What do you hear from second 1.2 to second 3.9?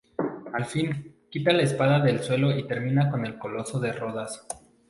quita la espada del suelo y termina con el coloso